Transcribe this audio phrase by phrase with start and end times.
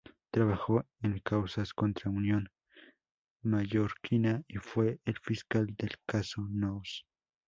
[0.31, 2.49] Trabajó en causas contra Unión
[3.43, 7.05] Mallorquina y fue el fiscal del caso Nóos.